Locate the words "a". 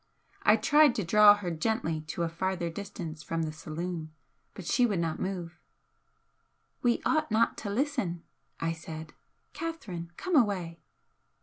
2.23-2.27